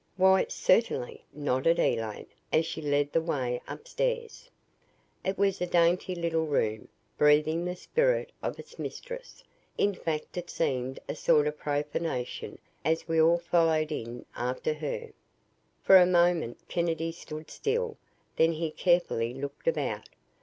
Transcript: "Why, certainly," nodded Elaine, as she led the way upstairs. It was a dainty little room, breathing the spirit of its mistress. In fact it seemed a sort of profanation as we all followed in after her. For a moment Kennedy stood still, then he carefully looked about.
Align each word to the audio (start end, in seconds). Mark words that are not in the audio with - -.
"Why, 0.17 0.47
certainly," 0.49 1.25
nodded 1.31 1.77
Elaine, 1.77 2.25
as 2.51 2.65
she 2.65 2.81
led 2.81 3.13
the 3.13 3.21
way 3.21 3.61
upstairs. 3.67 4.49
It 5.23 5.37
was 5.37 5.61
a 5.61 5.67
dainty 5.67 6.15
little 6.15 6.47
room, 6.47 6.87
breathing 7.19 7.63
the 7.65 7.75
spirit 7.75 8.31
of 8.41 8.57
its 8.57 8.79
mistress. 8.79 9.43
In 9.77 9.93
fact 9.93 10.37
it 10.37 10.49
seemed 10.49 10.99
a 11.07 11.13
sort 11.13 11.45
of 11.45 11.59
profanation 11.59 12.57
as 12.83 13.07
we 13.07 13.21
all 13.21 13.37
followed 13.37 13.91
in 13.91 14.25
after 14.35 14.73
her. 14.73 15.11
For 15.83 15.97
a 15.97 16.07
moment 16.07 16.57
Kennedy 16.67 17.11
stood 17.11 17.51
still, 17.51 17.95
then 18.37 18.53
he 18.53 18.71
carefully 18.71 19.35
looked 19.35 19.67
about. 19.67 20.09